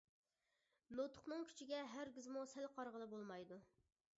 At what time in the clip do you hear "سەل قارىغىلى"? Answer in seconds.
2.55-3.09